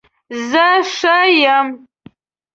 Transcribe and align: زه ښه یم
زه 0.49 0.67
ښه 0.95 1.17
یم 1.55 1.67